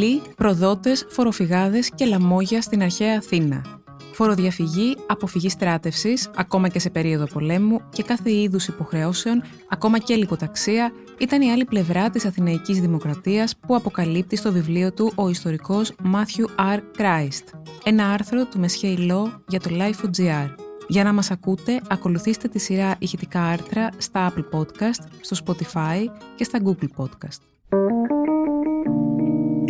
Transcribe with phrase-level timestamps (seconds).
[0.00, 3.62] δειλοί, προδότες, φοροφυγάδες και λαμόγια στην αρχαία Αθήνα.
[4.12, 10.92] Φοροδιαφυγή, αποφυγή στράτευσης, ακόμα και σε περίοδο πολέμου και κάθε είδους υποχρεώσεων, ακόμα και λιποταξία,
[11.18, 16.74] ήταν η άλλη πλευρά της Αθηναϊκής Δημοκρατίας που αποκαλύπτει στο βιβλίο του ο ιστορικός Matthew
[16.74, 16.78] R.
[16.98, 17.58] Christ.
[17.84, 20.54] Ένα άρθρο του Μεσχέη Law για το Life.gr.
[20.88, 26.04] Για να μας ακούτε, ακολουθήστε τη σειρά ηχητικά άρθρα στα Apple Podcast, στο Spotify
[26.34, 27.59] και στα Google Podcast.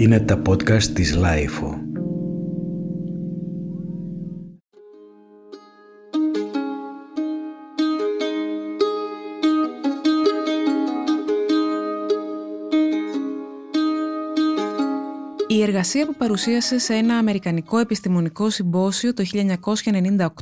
[0.01, 1.79] Είναι τα podcast της Lifeo.
[15.49, 19.25] Η εργασία που παρουσίασε σε ένα αμερικανικό επιστημονικό συμπόσιο το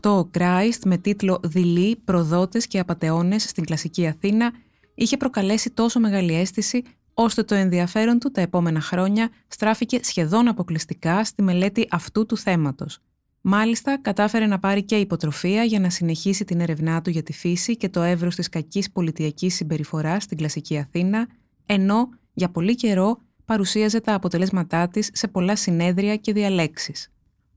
[0.00, 4.52] 1998 ο Christ με τίτλο «Δειλοί, προδότες και απατεώνες στην κλασική Αθήνα»
[4.94, 6.82] είχε προκαλέσει τόσο μεγάλη αίσθηση
[7.20, 12.98] ώστε το ενδιαφέρον του τα επόμενα χρόνια στράφηκε σχεδόν αποκλειστικά στη μελέτη αυτού του θέματος.
[13.40, 17.76] Μάλιστα, κατάφερε να πάρει και υποτροφία για να συνεχίσει την έρευνά του για τη φύση
[17.76, 21.28] και το εύρος της κακής πολιτιακής συμπεριφοράς στην κλασική Αθήνα,
[21.66, 27.10] ενώ για πολύ καιρό παρουσίαζε τα αποτελέσματά της σε πολλά συνέδρια και διαλέξεις.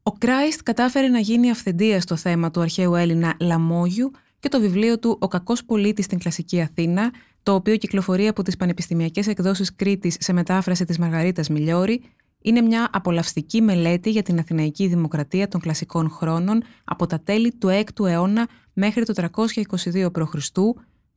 [0.04, 5.00] Ο Κράιστ κατάφερε να γίνει αυθεντία στο θέμα του αρχαίου Έλληνα Λαμόγιου και το βιβλίο
[5.00, 7.12] του «Ο κακός πολίτης στην κλασική Αθήνα»,
[7.44, 12.04] το οποίο κυκλοφορεί από τις πανεπιστημιακές εκδόσεις Κρήτης σε μετάφραση της Μαργαρίτας Μιλιόρη,
[12.42, 17.68] είναι μια απολαυστική μελέτη για την Αθηναϊκή Δημοκρατία των κλασικών χρόνων από τα τέλη του
[17.68, 20.52] 6ου αιώνα μέχρι το 322 π.Χ.,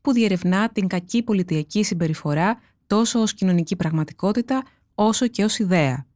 [0.00, 4.62] που διερευνά την κακή πολιτιακή συμπεριφορά τόσο ως κοινωνική πραγματικότητα
[4.94, 6.06] όσο και ως ιδέα.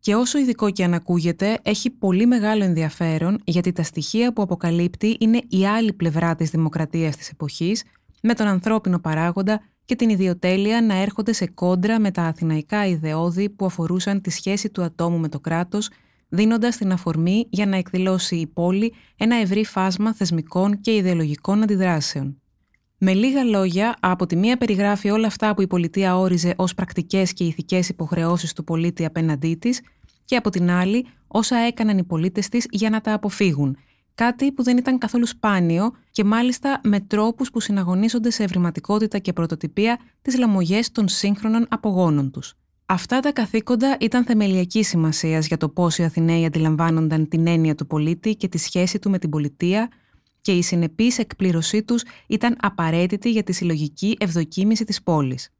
[0.00, 5.16] Και όσο ειδικό και αν ακούγεται, έχει πολύ μεγάλο ενδιαφέρον γιατί τα στοιχεία που αποκαλύπτει
[5.20, 7.84] είναι η άλλη πλευρά της δημοκρατίας της εποχής,
[8.20, 13.48] με τον ανθρώπινο παράγοντα και την ιδιοτέλεια να έρχονται σε κόντρα με τα αθηναϊκά ιδεώδη
[13.48, 15.90] που αφορούσαν τη σχέση του ατόμου με το κράτος,
[16.28, 22.40] δίνοντας την αφορμή για να εκδηλώσει η πόλη ένα ευρύ φάσμα θεσμικών και ιδεολογικών αντιδράσεων.
[22.98, 27.32] Με λίγα λόγια, από τη μία περιγράφει όλα αυτά που η πολιτεία όριζε ως πρακτικές
[27.32, 29.80] και ηθικές υποχρεώσεις του πολίτη απέναντί της
[30.24, 33.76] και από την άλλη όσα έκαναν οι πολίτες της για να τα αποφύγουν,
[34.24, 39.32] κάτι που δεν ήταν καθόλου σπάνιο και μάλιστα με τρόπους που συναγωνίζονται σε ευρηματικότητα και
[39.32, 42.54] πρωτοτυπία τις λαμογές των σύγχρονων απογόνων τους.
[42.86, 47.86] Αυτά τα καθήκοντα ήταν θεμελιακή σημασίας για το πώς οι Αθηναίοι αντιλαμβάνονταν την έννοια του
[47.86, 49.88] πολίτη και τη σχέση του με την πολιτεία,
[50.40, 55.50] και η συνεπής εκπλήρωσή τους ήταν απαραίτητη για τη συλλογική ευδοκίμηση της πόλης.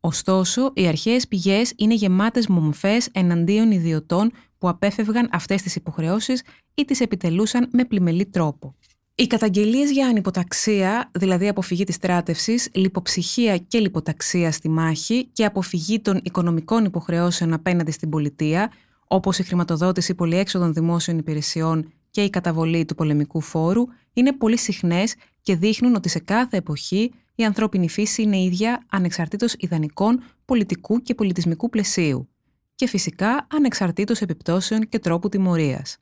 [0.00, 6.42] Ωστόσο, οι αρχαίες πηγές είναι γεμάτες μομφές εναντίον ιδιωτών που απέφευγαν αυτές τις υποχρεώσεις
[6.74, 8.74] ή τις επιτελούσαν με πλημελή τρόπο.
[9.18, 16.00] Οι καταγγελίες για ανυποταξία, δηλαδή αποφυγή της στράτευσης, λιποψυχία και λιποταξία στη μάχη και αποφυγή
[16.00, 18.72] των οικονομικών υποχρεώσεων απέναντι στην πολιτεία,
[19.06, 25.14] όπως η χρηματοδότηση πολυέξοδων δημόσιων υπηρεσιών και η καταβολή του πολεμικού φόρου είναι πολύ συχνές
[25.42, 31.14] και δείχνουν ότι σε κάθε εποχή η ανθρώπινη φύση είναι ίδια ανεξαρτήτως ιδανικών πολιτικού και
[31.14, 32.28] πολιτισμικού πλαισίου
[32.76, 35.98] και φυσικά ανεξαρτήτως επιπτώσεων και τρόπου τιμωρίας.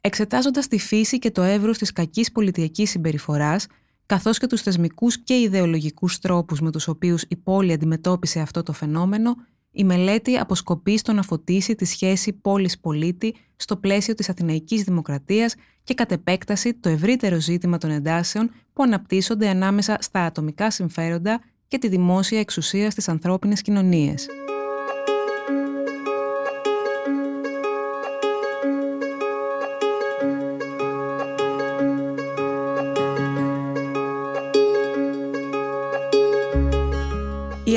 [0.00, 3.66] Εξετάζοντας τη φύση και το εύρος της κακής πολιτιακής συμπεριφοράς,
[4.06, 8.72] καθώς και τους θεσμικούς και ιδεολογικούς τρόπους με τους οποίους η πόλη αντιμετώπισε αυτό το
[8.72, 9.34] φαινόμενο,
[9.70, 15.54] η μελέτη αποσκοπεί στο να φωτίσει τη σχέση πόλης-πολίτη στο πλαίσιο της Αθηναϊκής Δημοκρατίας
[15.84, 21.78] και κατ' επέκταση το ευρύτερο ζήτημα των εντάσεων που αναπτύσσονται ανάμεσα στα ατομικά συμφέροντα και
[21.78, 24.26] τη δημόσια εξουσία στις ανθρώπινες κοινωνίες.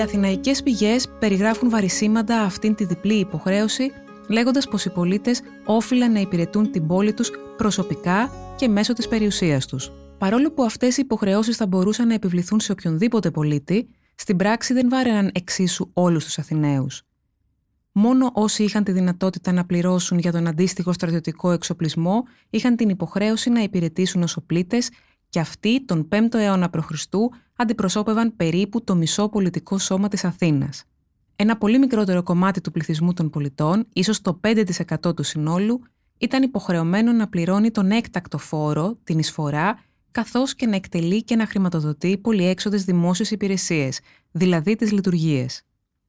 [0.08, 3.92] Αθηναϊκές πηγές περιγράφουν βαρισίματα αυτήν τη διπλή υποχρέωση,
[4.30, 9.66] λέγοντας πως οι πολίτες όφυλαν να υπηρετούν την πόλη τους προσωπικά και μέσω της περιουσίας
[9.66, 9.92] τους.
[10.18, 14.90] Παρόλο που αυτές οι υποχρεώσεις θα μπορούσαν να επιβληθούν σε οποιονδήποτε πολίτη, στην πράξη δεν
[14.90, 17.02] βάραιναν εξίσου όλους τους Αθηναίους.
[17.92, 23.50] Μόνο όσοι είχαν τη δυνατότητα να πληρώσουν για τον αντίστοιχο στρατιωτικό εξοπλισμό είχαν την υποχρέωση
[23.50, 24.90] να υπηρετήσουν ως οπλίτες
[25.30, 26.92] και αυτοί τον 5ο αιώνα π.Χ.
[27.58, 30.84] αντιπροσώπευαν περίπου το μισό πολιτικό σώμα της Αθήνας.
[31.36, 35.82] Ένα πολύ μικρότερο κομμάτι του πληθυσμού των πολιτών, ίσως το 5% του συνόλου,
[36.18, 39.80] ήταν υποχρεωμένο να πληρώνει τον έκτακτο φόρο, την εισφορά,
[40.12, 44.00] καθώς και να εκτελεί και να χρηματοδοτεί πολυέξοδες δημόσιες υπηρεσίες,
[44.32, 45.62] δηλαδή τις λειτουργίες.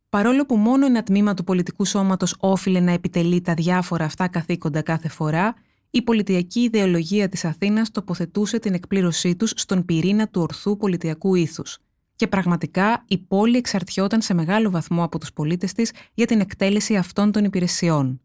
[0.08, 4.82] Παρόλο που μόνο ένα τμήμα του πολιτικού σώματος όφιλε να επιτελεί τα διάφορα αυτά καθήκοντα
[4.82, 5.54] κάθε φορά,
[5.90, 11.79] η πολιτιακή ιδεολογία της Αθήνας τοποθετούσε την εκπλήρωσή τους στον πυρήνα του ορθού πολιτιακού ήθους.
[12.17, 16.96] και πραγματικά η πόλη εξαρτιόταν σε μεγάλο βαθμό από τους πολίτες της για την εκτέλεση
[16.96, 18.20] αυτών των υπηρεσιών.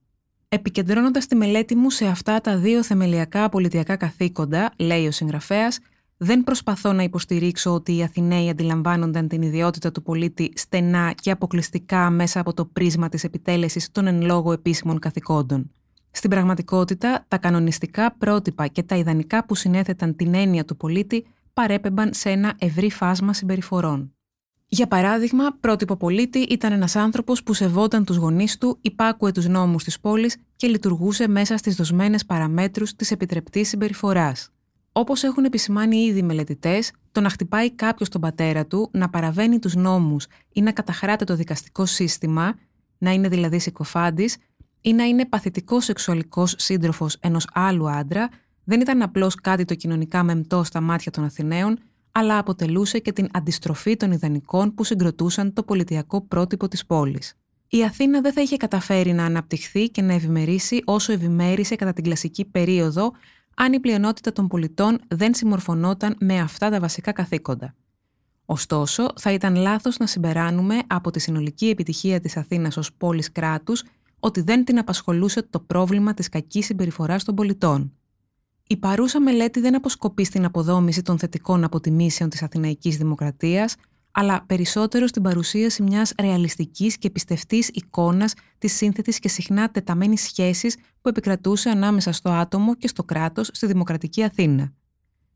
[0.49, 5.79] Επικεντρώνοντας τη μελέτη μου σε αυτά τα δύο θεμελιακά πολιτιακά καθήκοντα, λέει ο συγγραφέας,
[6.17, 12.09] δεν προσπαθώ να υποστηρίξω ότι οι Αθηναίοι αντιλαμβάνονταν την ιδιότητα του πολίτη στενά και αποκλειστικά
[12.09, 15.71] μέσα από το πρίσμα της επιτέλεσης των εν λόγω επίσημων καθηκόντων.
[16.15, 22.13] Στην πραγματικότητα, τα κανονιστικά πρότυπα και τα ιδανικά που συνέθεταν την έννοια του πολίτη παρέπεμπαν
[22.13, 24.13] σε ένα ευρύ φάσμα συμπεριφορών.
[24.67, 29.83] Για παράδειγμα, πρότυπο πολίτη ήταν ένας άνθρωπος που σεβόταν τους γονείς του, υπάκουε τους νόμους
[29.83, 34.49] της πόλης και λειτουργούσε μέσα στις δοσμένες παραμέτρους της επιτρεπτής συμπεριφοράς.
[34.91, 39.59] Όπως έχουν επισημάνει ήδη οι μελετητές, το να χτυπάει κάποιος τον πατέρα του, να παραβαίνει
[39.59, 42.55] τους νόμους ή να καταχράται το δικαστικό σύστημα,
[42.97, 44.37] να είναι δηλαδή συκοφάντης,
[44.85, 48.29] ή να είναι παθητικό σεξουαλικός σύντροφος ενός άλλου άντρα,
[48.63, 51.79] δεν ήταν απλώς κάτι το κοινωνικά μεμτό στα μάτια των Αθηναίων,
[52.11, 57.33] αλλά αποτελούσε και την αντιστροφή των ιδανικών που συγκροτούσαν το πολιτιακό πρότυπο της πόλης.
[57.67, 62.03] Η Αθήνα δεν θα είχε καταφέρει να αναπτυχθεί και να ευημερήσει όσο ευημέρισε κατά την
[62.03, 63.11] κλασική περίοδο,
[63.55, 67.75] αν η πλειονότητα των πολιτών δεν συμμορφωνόταν με αυτά τα βασικά καθήκοντα.
[68.45, 73.83] Ωστόσο, θα ήταν λάθος να συμπεράνουμε από τη συνολική επιτυχία της Αθήνας ως πόλης κράτους
[74.25, 77.93] ότι δεν την απασχολούσε το πρόβλημα της κακής συμπεριφοράς των πολιτών.
[78.67, 83.75] Η παρούσα μελέτη δεν αποσκοπεί στην αποδόμηση των θετικών αποτιμήσεων της Αθηναϊκής Δημοκρατίας,
[84.11, 90.77] αλλά περισσότερο στην παρουσίαση μιας ρεαλιστικής και πιστευτής εικόνας της σύνθετης και συχνά τεταμένης σχέσης
[91.01, 94.73] που επικρατούσε ανάμεσα στο άτομο και στο κράτος στη Δημοκρατική Αθήνα.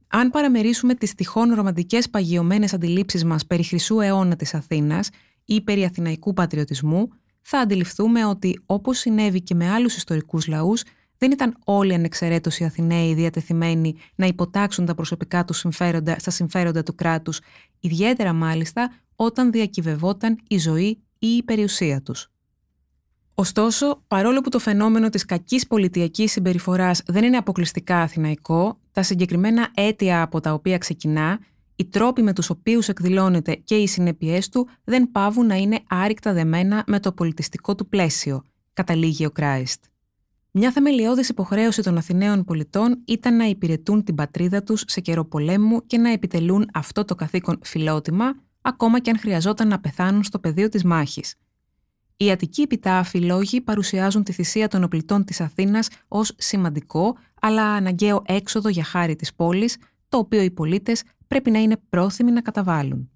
[0.07, 5.09] Αν παραμερίσουμε τις τυχόν ρομαντικές παγιωμένες αντιλήψεις μας περί χρυσού αιώνα της Αθήνας
[5.45, 7.09] ή περί αθηναϊκού πατριωτισμού,
[7.49, 10.83] θα αντιληφθούμε ότι, όπως συνέβη και με άλλους ιστορικούς λαούς,
[11.17, 16.83] δεν ήταν όλοι ανεξαιρέτως οι Αθηναίοι διατεθειμένοι να υποτάξουν τα προσωπικά τους συμφέροντα στα συμφέροντα
[16.83, 17.39] του κράτους,
[17.79, 22.31] ιδιαίτερα μάλιστα όταν διακυβευόταν η ζωή ή η περιουσία τους.
[23.33, 29.71] Ωστόσο, παρόλο που το φαινόμενο της κακής πολιτιακής συμπεριφοράς δεν είναι αποκλειστικά αθηναϊκό, τα συγκεκριμένα
[29.73, 31.39] αίτια από τα οποία ξεκινά,
[31.79, 36.33] οι τρόποι με τους οποίους εκδηλώνεται και οι συνέπειές του δεν πάβουν να είναι άρρηκτα
[36.33, 38.43] δεμένα με το πολιτιστικό του πλαίσιο,
[38.73, 39.83] καταλήγει ο Κράιστ.
[40.51, 45.85] Μια θεμελιώδης υποχρέωση των Αθηναίων πολιτών ήταν να υπηρετούν την πατρίδα τους σε καιρό πολέμου
[45.85, 50.69] και να επιτελούν αυτό το καθήκον φιλότιμα, ακόμα και αν χρειαζόταν να πεθάνουν στο πεδίο
[50.69, 51.35] της μάχης.
[52.17, 58.21] Οι Αττικοί επιτάφοι λόγοι παρουσιάζουν τη θυσία των οπλιτών της Αθήνας ως σημαντικό αλλά αναγκαίο
[58.25, 59.77] έξοδο για χάρη της πόλης,
[60.09, 63.09] το οποίο οι πολίτες πρέπει να είναι πρόθυμοι να καταβάλουν.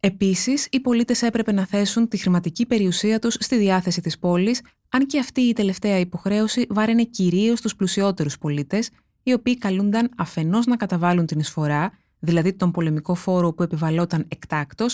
[0.00, 5.06] Επίσης, οι πολίτες έπρεπε να θέσουν τη χρηματική περιουσία τους στη διάθεση της πόλης, αν
[5.06, 8.90] και αυτή η τελευταία υποχρέωση βάραινε κυρίως τους πλουσιότερους πολίτες,
[9.22, 14.86] οι οποίοι καλούνταν αφενός να καταβάλουν την εισφορά, δηλαδή τον πολεμικό φόρο που επιβαλόταν εκτάκτο,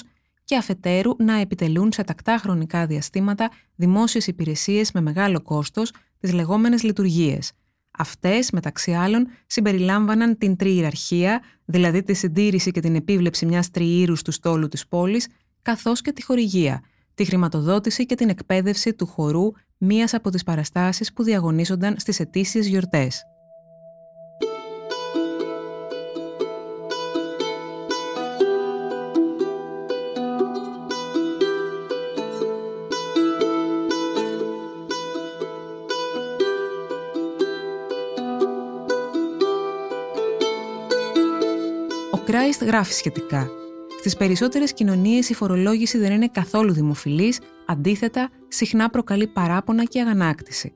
[0.44, 6.82] και αφετέρου να επιτελούν σε τακτά χρονικά διαστήματα δημόσιες υπηρεσίες με μεγάλο κόστος, τις λεγόμενες
[6.82, 7.52] λειτουργίες,
[7.98, 14.30] Αυτές, μεταξύ άλλων, συμπεριλάμβαναν την τριηραρχία, δηλαδή τη συντήρηση και την επίβλεψη μιας τριήρους του
[14.30, 15.28] στόλου της πόλης,
[15.62, 16.82] καθώς και τη χορηγία,
[17.14, 22.66] τη χρηματοδότηση και την εκπαίδευση του χορού μίας από τις παραστάσεις που διαγωνίζονταν στις ετήσιες
[22.66, 23.22] γιορτές.
[42.52, 43.50] Κράιστ γράφει σχετικά.
[43.98, 50.72] Στις περισσότερες κοινωνίες η φορολόγηση δεν είναι καθόλου δημοφιλής, αντίθετα, συχνά προκαλεί παράπονα και αγανάκτηση.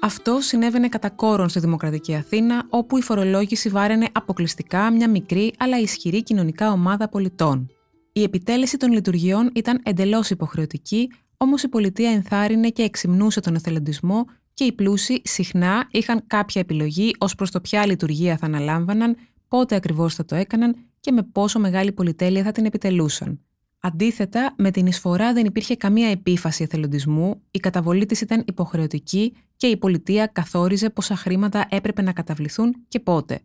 [0.00, 5.78] Αυτό συνέβαινε κατά κόρον στη Δημοκρατική Αθήνα, όπου η φορολόγηση βάραινε αποκλειστικά μια μικρή αλλά
[5.78, 7.70] ισχυρή κοινωνικά ομάδα πολιτών.
[8.12, 14.24] Η επιτέλεση των λειτουργιών ήταν εντελώς υποχρεωτική, όμως η πολιτεία ενθάρρυνε και εξυμνούσε τον εθελοντισμό
[14.54, 19.16] και οι πλούσιοι συχνά είχαν κάποια επιλογή ως προς το ποια λειτουργία θα αναλάμβαναν,
[19.48, 23.40] πότε ακριβώς θα το έκαναν και με πόσο μεγάλη πολυτέλεια θα την επιτελούσαν.
[23.80, 29.66] Αντίθετα, με την εισφορά δεν υπήρχε καμία επίφαση εθελοντισμού, η καταβολή της ήταν υποχρεωτική και
[29.66, 33.40] η πολιτεία καθόριζε πόσα χρήματα έπρεπε να καταβληθούν και πότε.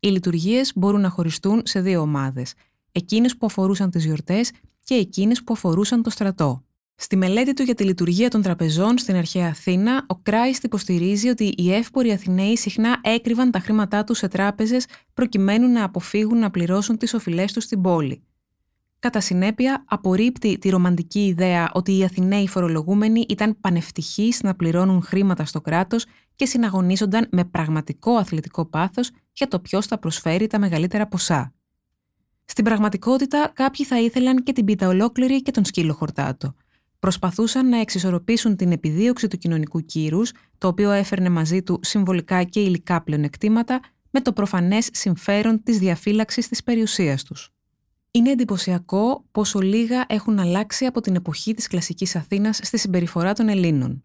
[0.00, 2.54] Οι λειτουργίες μπορούν να χωριστούν σε δύο ομάδες:
[2.92, 4.50] εκείνες που αφορούσαν τις γιορτές
[4.82, 6.64] και εκείνες που αφορούσαν το στρατό.
[7.02, 11.54] Στη μελέτη του για τη λειτουργία των τραπεζών στην αρχαία Αθήνα, ο Κράιστ υποστηρίζει ότι
[11.56, 16.96] οι εύποροι Αθηναίοι συχνά έκρυβαν τα χρήματά τους σε τράπεζες προκειμένου να αποφύγουν να πληρώσουν
[16.96, 18.22] τις οφειλές τους στην πόλη.
[18.98, 25.44] Κατά συνέπεια, απορρίπτει τη ρομαντική ιδέα ότι οι Αθηναίοι φορολογούμενοι ήταν πανευτυχείς να πληρώνουν χρήματα
[25.44, 31.06] στο κράτος και συναγωνίζονταν με πραγματικό αθλητικό πάθος για το ποιος θα προσφέρει τα μεγαλύτερα
[31.06, 31.54] ποσά.
[32.44, 36.54] Στην πραγματικότητα, κάποιοι θα ήθελαν και την πίτα ολόκληρη και τον σκύλο χορτάτο.
[37.00, 42.60] Προσπαθούσαν να εξισορροπήσουν την επιδίωξη του κοινωνικού κύρους, το οποίο έφερνε μαζί του συμβολικά και
[42.60, 43.80] υλικά πλεονεκτήματα,
[44.10, 47.50] με το προφανές συμφέρον της διαφύλαξης της περιουσίας τους.
[48.10, 53.48] Είναι εντυπωσιακό πόσο λίγα έχουν αλλάξει από την εποχή της κλασικής Αθήνας στη συμπεριφορά των
[53.48, 54.02] Ελλήνων.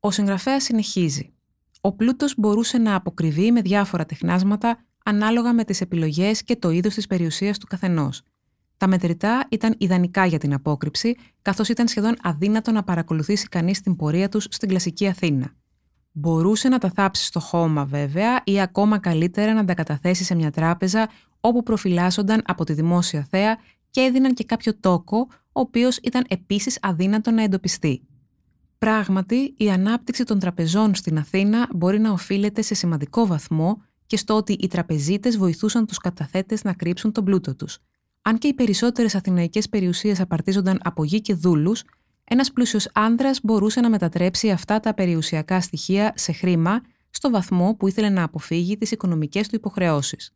[0.00, 1.32] Ο συγγραφέα συνεχίζει.
[1.80, 6.94] Ο πλούτος μπορούσε να αποκριβεί με διάφορα τεχνάσματα ανάλογα με τις επιλογές και το είδος
[6.94, 8.22] της περιουσίας του καθενός.
[8.76, 13.96] Τα μετρητά ήταν ιδανικά για την απόκρυψη, καθώς ήταν σχεδόν αδύνατο να παρακολουθήσει κανείς την
[13.96, 15.52] πορεία τους στην κλασική Αθήνα.
[16.12, 20.50] Μπορούσε να τα θάψει στο χώμα, βέβαια, ή ακόμα καλύτερα να τα καταθέσει σε μια
[20.50, 21.08] τράπεζα
[21.40, 23.58] όπου προφυλάσσονταν από τη δημόσια θέα
[23.90, 28.06] και έδιναν και κάποιο τόκο, ο οποίος ήταν επίσης αδύνατο να εντοπιστεί.
[28.78, 34.34] Πράγματι, η ανάπτυξη των τραπεζών στην Αθήνα μπορεί να οφείλεται σε σημαντικό βαθμό και στο
[34.34, 37.78] ότι οι τραπεζίτες βοηθούσαν τους καταθέτες να κρύψουν τον πλούτο τους.
[38.26, 41.84] Αν και οι περισσότερες αθηναϊκές περιουσίες απαρτίζονταν από γη και δούλους,
[42.24, 47.88] ένας πλούσιος άνδρας μπορούσε να μετατρέψει αυτά τα περιουσιακά στοιχεία σε χρήμα στο βαθμό που
[47.88, 50.34] ήθελε να αποφύγει τις οικονομικές του υποχρεώσεις.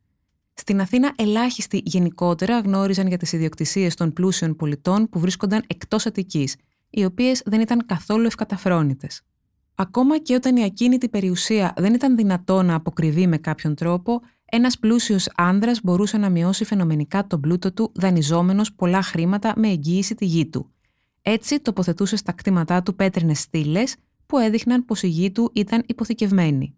[0.54, 6.57] Στην Αθήνα, ελάχιστοι γενικότερα γνώριζαν για τις ιδιοκτησίες των πλούσιων πολιτών που βρίσκονταν εκτός Αττικής,
[6.90, 9.23] οι οποίες δεν ήταν καθόλου ευκαταφρόνητες.
[9.75, 14.78] Ακόμα και όταν η ακίνητη περιουσία δεν ήταν δυνατό να αποκριβεί με κάποιον τρόπο, ένας
[14.78, 20.25] πλούσιος άνδρας μπορούσε να μειώσει φαινομενικά τον πλούτο του δανειζόμενος πολλά χρήματα με εγγύηση τη
[20.25, 20.73] γη του.
[21.23, 26.76] Έτσι τοποθετούσε στα κτήματά του πέτρινες στήλες που έδειχναν πως η γη του ήταν υποθηκευμένη.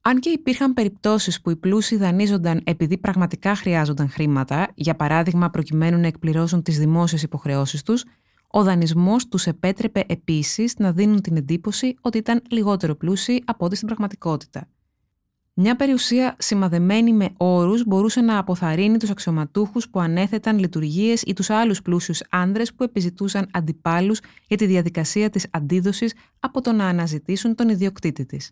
[0.00, 6.00] Αν και υπήρχαν περιπτώσεις που οι πλούσιοι δανείζονταν επειδή πραγματικά χρειάζονταν χρήματα, για παράδειγμα προκειμένου
[6.00, 8.04] να εκπληρώσουν τις δημόσιες υποχρεώσεις τους,
[8.48, 13.74] ο δανεισμός τους επέτρεπε επίσης να δίνουν την εντύπωση ότι ήταν λιγότερο πλούσιοι από ό,τι
[13.74, 14.68] στην πραγματικότητα.
[15.56, 21.50] Μια περιουσία σημαδεμένη με όρους μπορούσε να αποθαρρύνει τους αξιωματούχους που ανέθεταν λειτουργίες ή τους
[21.50, 27.54] άλλους πλούσιους άνδρες που επιζητούσαν αντιπάλους για τη διαδικασία της αντίδοσης από το να αναζητήσουν
[27.54, 28.50] τον ιδιοκτήτη της.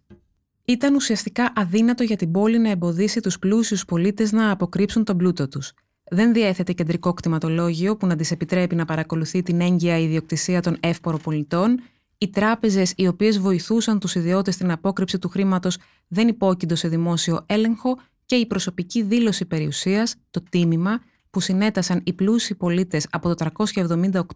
[0.64, 5.48] Ήταν ουσιαστικά αδύνατο για την πόλη να εμποδίσει τους πλούσιους πολίτες να αποκρύψουν τον πλούτο
[5.48, 5.72] τους
[6.14, 11.20] δεν διέθετε κεντρικό κτηματολόγιο που να τη επιτρέπει να παρακολουθεί την έγκυα ιδιοκτησία των εύπορων
[11.20, 11.80] πολιτών.
[12.22, 17.44] Οι τράπεζες οι οποίες βοηθούσαν τους ιδιώτες στην απόκρυψη του χρήματος δεν υπόκεινται σε δημόσιο
[17.46, 21.00] έλεγχο και η προσωπική δήλωση περιουσίας, το τίμημα,
[21.30, 23.50] που συνέτασαν οι πλούσιοι πολίτες από το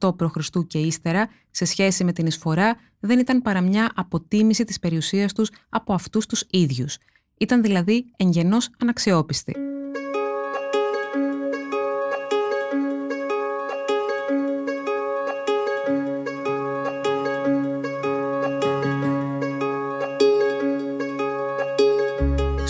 [0.00, 0.48] 378 π.Χ.
[0.66, 5.50] και ύστερα σε σχέση με την εισφορά, δεν ήταν παρά μια αποτίμηση της περιουσίας τους
[5.68, 6.98] από αυτούς τους ίδιους.
[7.38, 9.54] Ήταν δηλαδή εγγενώς αναξιόπιστη.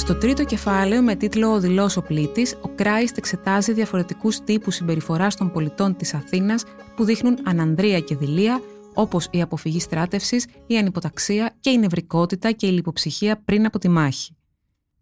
[0.06, 5.36] Στο τρίτο κεφάλαιο με τίτλο Ο Δηλό ο Πλήτης, ο Κράιστ εξετάζει διαφορετικούς τύπους συμπεριφοράς
[5.36, 6.64] των πολιτών της Αθήνας
[6.96, 8.60] που δείχνουν ανανδρεία και δηλία,
[8.94, 13.88] όπως η αποφυγή στράτευσης, η ανυποταξία και η νευρικότητα και η λιποψυχία πριν από τη
[13.88, 14.36] μάχη.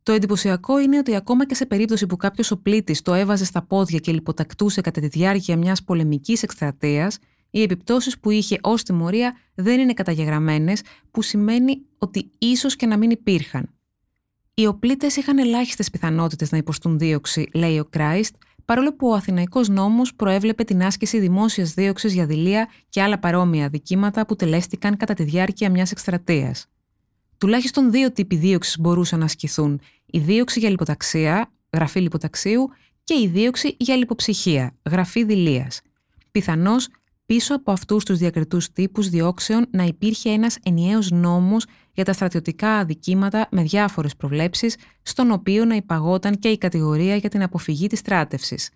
[0.03, 3.63] Το εντυπωσιακό είναι ότι ακόμα και σε περίπτωση που κάποιος ο πλήτης το έβαζε στα
[3.63, 7.19] πόδια και λιποτακτούσε κατά τη διάρκεια μιας πολεμικής εκστρατείας,
[7.51, 12.97] οι επιπτώσεις που είχε ως τιμωρία δεν είναι καταγεγραμμένες, που σημαίνει ότι ίσως και να
[12.97, 13.69] μην υπήρχαν.
[14.55, 18.35] Οι οπλίτες είχαν ελάχιστες πιθανότητες να υποστούν δίωξη, λέει ο Κράιστ,
[18.65, 23.65] παρόλο που ο Αθηναϊκός νόμος προέβλεπε την άσκηση δημόσιας δίωξης για δειλία και άλλα παρόμοια
[23.65, 26.67] αδικήματα που τελέστηκαν κατά τη διάρκεια μιας εκστρατείας.
[27.39, 32.69] Τουλάχιστον δύο τύποι δίωξης μπορούσαν να ασκηθούν: η δίωξη για λιποταξία, γραφή λιποταξίου,
[33.05, 35.71] και η δίωξη για λιποψυχία, γραφή δηλία.
[36.31, 36.89] Πιθανώς
[37.27, 42.71] πίσω από αυτούς τους διακριτούς τύπους διώξεων να υπήρχε ένας ενιαίος νόμος για τα στρατιωτικά
[42.71, 47.99] αδικήματα με διάφορες προβλέψεις, στον οποίο να υπαγόταν και η κατηγορία για την αποφυγή της
[47.99, 48.71] στράτευσης.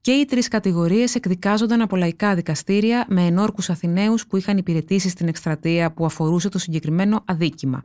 [0.00, 5.28] Και οι τρεις κατηγορίες εκδικάζονταν από λαϊκά δικαστήρια με ενόρκους Αθηναίους που είχαν υπηρετήσει στην
[5.28, 7.84] εκστρατεία που αφορούσε το συγκεκριμένο αδίκημα.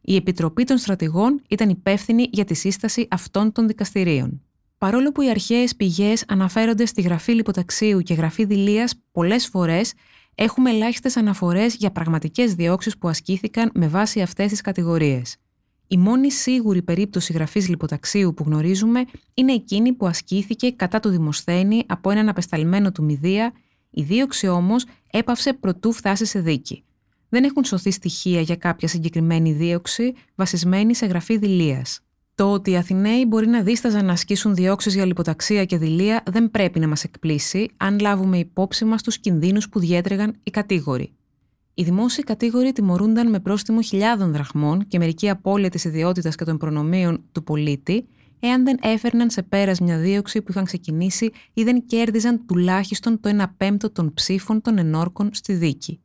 [0.00, 4.40] Η Επιτροπή των Στρατηγών ήταν υπεύθυνη για τη σύσταση αυτών των δικαστηρίων.
[4.78, 9.92] Παρόλο που οι αρχαίες πηγές αναφέρονται στη γραφή λιποταξίου και γραφή δηλίας πολλές φορές,
[10.38, 15.36] έχουμε ελάχιστες αναφορές για πραγματικές διώξεις που ασκήθηκαν με βάση αυτές τις κατηγορίες.
[15.88, 21.84] Η μόνη σίγουρη περίπτωση γραφής λιποταξίου που γνωρίζουμε είναι εκείνη που ασκήθηκε κατά του Δημοσθένη
[21.86, 23.52] από έναν απεσταλμένο του Μηδία,
[23.90, 26.84] η δίωξη όμως έπαυσε προτού φτάσει σε δίκη.
[27.28, 32.00] Δεν έχουν σωθεί στοιχεία για κάποια συγκεκριμένη δίωξη βασισμένη σε γραφή δηλίας.
[32.36, 36.50] Το ότι οι Αθηναίοι μπορεί να δίσταζαν να ασκήσουν διώξεις για λιποταξία και δηλία δεν
[36.50, 41.12] πρέπει να μας εκπλήσει, αν λάβουμε υπόψη μας τους κινδύνους που διέτρεγαν οι κατήγοροι.
[41.74, 46.56] Οι δημόσιοι κατήγοροι τιμωρούνταν με πρόστιμο χιλιάδων δραχμών και μερική απώλεια της ιδιότητας και των
[46.56, 48.06] προνομίων του πολίτη,
[48.40, 53.28] εάν δεν έφερναν σε πέρας μια δίωξη που είχαν ξεκινήσει ή δεν κέρδιζαν τουλάχιστον το
[53.28, 56.00] 1 πέμπτο των ψήφων των ενόρκων στη δίκη.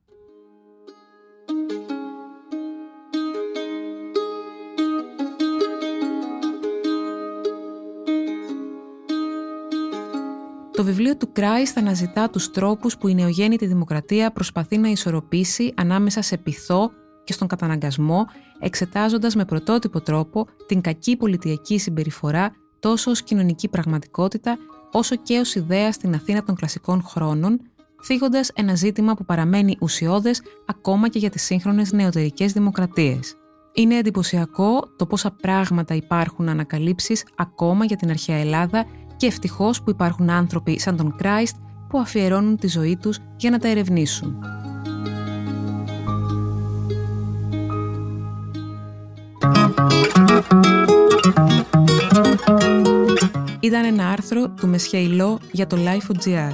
[10.81, 16.21] Το βιβλίο του Κράιστ αναζητά τους τρόπους που η νεογέννητη δημοκρατία προσπαθεί να ισορροπήσει ανάμεσα
[16.21, 16.91] σε πειθό
[17.23, 18.25] και στον καταναγκασμό,
[18.59, 24.57] εξετάζοντας με πρωτότυπο τρόπο την κακή πολιτιακή συμπεριφορά τόσο ως κοινωνική πραγματικότητα,
[24.91, 27.61] όσο και ως ιδέα στην Αθήνα των κλασικών χρόνων,
[28.03, 33.35] θίγοντας ένα ζήτημα που παραμένει ουσιώδες ακόμα και για τις σύγχρονες νεωτερικές δημοκρατίες.
[33.73, 38.85] Είναι εντυπωσιακό το πόσα πράγματα υπάρχουν να ανακαλύψεις ακόμα για την αρχαία Ελλάδα
[39.21, 41.55] και ευτυχώς που υπάρχουν άνθρωποι σαν τον Κράιστ
[41.89, 44.35] που αφιερώνουν τη ζωή τους για να τα ερευνήσουν.
[53.59, 56.53] Ήταν ένα άρθρο του Μεσχεϊλό για το Life.gr.